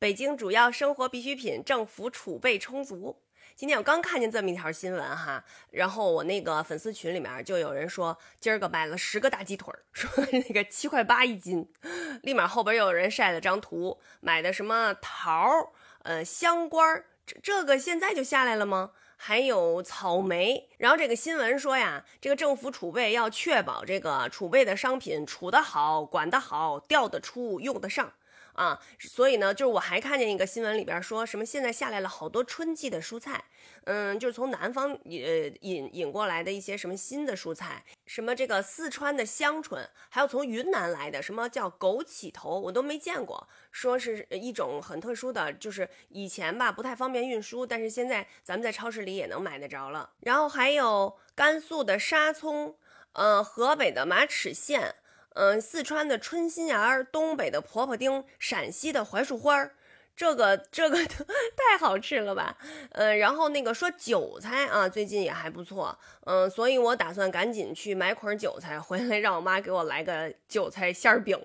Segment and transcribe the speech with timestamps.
[0.00, 3.20] 北京主要生活必需品政府储备充足。
[3.54, 11.70] 今天我刚看见这么一条新闻哈，然后我那个粉丝群里面就有人说，今儿个买了十个大鸡腿， 说那个七块八一斤，
[12.22, 15.68] 立马后边又有人晒了张图，买的什么桃儿，
[16.04, 16.82] 呃香瓜，
[17.26, 18.92] 这这个现在就下来了吗？
[19.18, 20.70] 还有草莓。
[20.78, 28.14] 然后这个新闻说呀，这个政府储备要确保这个储备的商品储得好、管得好、调得出、用得上。
[28.54, 33.44] 啊，所以呢，就是我还看见一个新闻里边说什么，现在下来了好多春季的蔬菜，
[33.84, 50.10] 嗯，就是从南方引引引过来的一些什么新的蔬菜，什么这个四川的香椿，还有从云南来的什么叫枸杞头，我都没见过，说是一种很特殊的，就是以前吧不太方便运输，但是现在咱们在超市里也能买得着了。
[50.20, 52.76] 然后还有甘肃的沙葱，
[53.12, 54.92] 呃，河北的马齿苋。
[55.34, 59.74] 嗯，四川的春心芽，东北的婆婆丁，陕西的槐树花儿
[60.16, 60.98] 这个这个
[61.56, 62.58] 太好吃了吧？
[62.92, 71.38] 嗯，然后那个说韭菜啊，最近也还不错，嗯，所以我打算赶紧去买捆韭菜回来，让我妈给我来个韭菜馅儿饼。